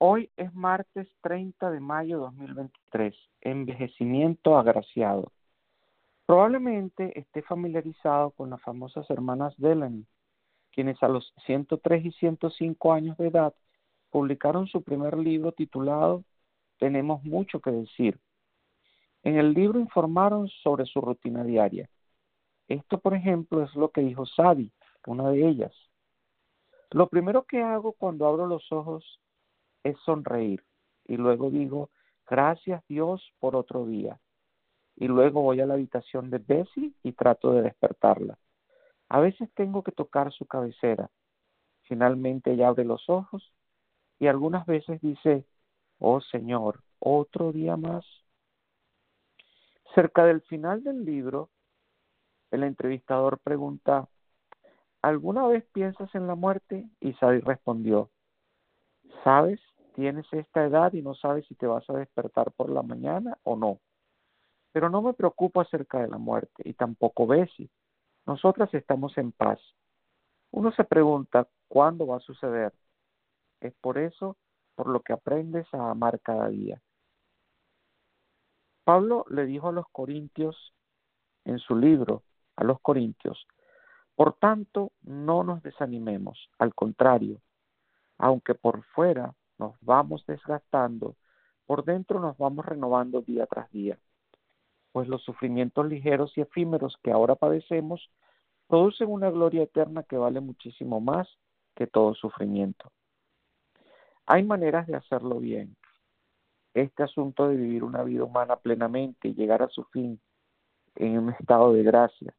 [0.00, 5.32] Hoy es martes 30 de mayo de 2023, envejecimiento agraciado.
[6.24, 10.06] Probablemente esté familiarizado con las famosas hermanas Delaney,
[10.70, 13.52] quienes a los 103 y 105 años de edad
[14.10, 16.22] publicaron su primer libro titulado
[16.78, 18.20] Tenemos mucho que decir.
[19.24, 21.90] En el libro informaron sobre su rutina diaria.
[22.68, 24.70] Esto, por ejemplo, es lo que dijo Sadie,
[25.08, 25.72] una de ellas.
[26.92, 29.18] Lo primero que hago cuando abro los ojos
[29.82, 30.62] es sonreír
[31.06, 31.90] y luego digo,
[32.28, 34.20] gracias Dios por otro día.
[34.96, 38.38] Y luego voy a la habitación de Bessie y trato de despertarla.
[39.08, 41.10] A veces tengo que tocar su cabecera.
[41.82, 43.52] Finalmente ella abre los ojos
[44.18, 45.46] y algunas veces dice,
[45.98, 48.04] oh Señor, otro día más.
[49.94, 51.48] Cerca del final del libro,
[52.50, 54.08] el entrevistador pregunta,
[55.00, 56.86] ¿alguna vez piensas en la muerte?
[57.00, 58.10] Y Sadie respondió,
[59.24, 59.60] ¿sabes?
[59.98, 63.56] tienes esta edad y no sabes si te vas a despertar por la mañana o
[63.56, 63.80] no.
[64.70, 67.68] Pero no me preocupo acerca de la muerte y tampoco Bessie.
[68.24, 69.58] Nosotras estamos en paz.
[70.52, 72.72] Uno se pregunta cuándo va a suceder.
[73.60, 74.36] Es por eso
[74.76, 76.80] por lo que aprendes a amar cada día.
[78.84, 80.74] Pablo le dijo a los corintios
[81.44, 82.22] en su libro,
[82.54, 83.48] a los corintios,
[84.14, 87.40] por tanto, no nos desanimemos, al contrario,
[88.18, 91.16] aunque por fuera nos vamos desgastando,
[91.66, 93.98] por dentro nos vamos renovando día tras día,
[94.92, 98.10] pues los sufrimientos ligeros y efímeros que ahora padecemos
[98.66, 101.28] producen una gloria eterna que vale muchísimo más
[101.74, 102.90] que todo sufrimiento.
[104.26, 105.76] Hay maneras de hacerlo bien.
[106.74, 110.20] Este asunto de vivir una vida humana plenamente y llegar a su fin
[110.96, 112.34] en un estado de gracia.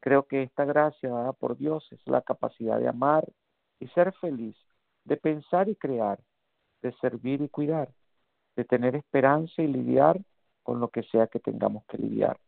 [0.00, 3.24] Creo que esta gracia dada por Dios es la capacidad de amar
[3.80, 4.56] y ser feliz,
[5.06, 6.18] de pensar y crear,
[6.82, 7.88] de servir y cuidar,
[8.56, 10.20] de tener esperanza y lidiar
[10.62, 12.38] con lo que sea que tengamos que lidiar.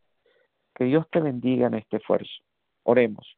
[0.75, 2.31] Que Dios te bendiga en este esfuerzo.
[2.83, 3.37] Oremos.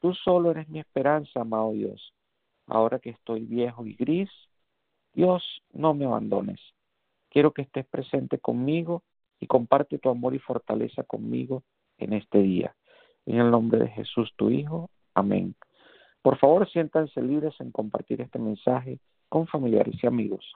[0.00, 2.12] Tú solo eres mi esperanza, amado Dios.
[2.66, 4.30] Ahora que estoy viejo y gris,
[5.14, 6.60] Dios, no me abandones.
[7.30, 9.02] Quiero que estés presente conmigo
[9.40, 11.62] y comparte tu amor y fortaleza conmigo
[11.98, 12.76] en este día.
[13.24, 14.90] En el nombre de Jesús, tu Hijo.
[15.14, 15.54] Amén.
[16.24, 18.98] Por favor, siéntanse libres en compartir este mensaje
[19.28, 20.54] con familiares y amigos.